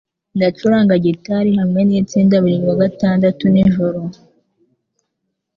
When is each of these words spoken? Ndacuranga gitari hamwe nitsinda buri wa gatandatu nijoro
Ndacuranga 0.37 0.93
gitari 1.05 1.51
hamwe 1.59 1.81
nitsinda 1.83 2.35
buri 2.43 2.57
wa 2.67 2.75
gatandatu 2.81 3.43
nijoro 3.53 4.01